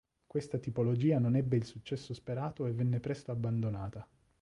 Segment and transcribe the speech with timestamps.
[0.25, 4.07] Questa tipologia non ebbe il successo sperato e venne presto abbandonata.